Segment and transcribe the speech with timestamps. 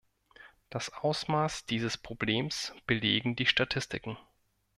[0.71, 4.17] Das Ausmaß dieses Problems belegen die Statistiken.